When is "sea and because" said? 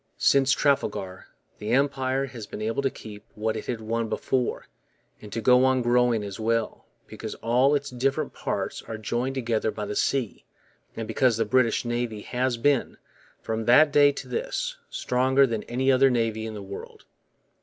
9.95-11.37